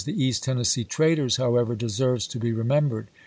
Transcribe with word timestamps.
the 0.03 0.23
East 0.23 0.43
Tennessee 0.43 0.83
"traitors," 0.83 1.35
however, 1.37 1.75
deserves 1.75 2.25
to 2.25 2.39
be 2.39 2.51
remembered. 2.51 3.07